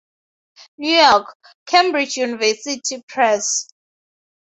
[0.79, 3.67] New York: Cambridge University Press.